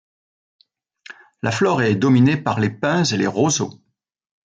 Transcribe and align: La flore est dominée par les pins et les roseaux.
La 1.43 1.51
flore 1.51 1.83
est 1.83 1.93
dominée 1.93 2.35
par 2.35 2.59
les 2.59 2.71
pins 2.71 3.03
et 3.03 3.17
les 3.17 3.27
roseaux. 3.27 3.69